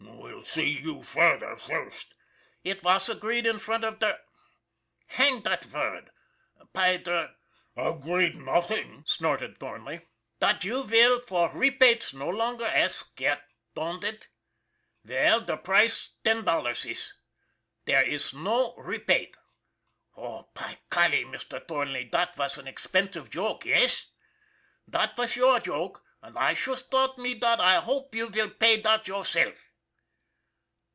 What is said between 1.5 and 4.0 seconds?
first."" It vas agreed in front of